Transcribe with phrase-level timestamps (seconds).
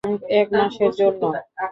[0.39, 1.21] এক মাসের জন্য।